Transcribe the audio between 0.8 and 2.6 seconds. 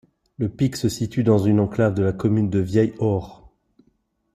situe dans une enclave de la commune de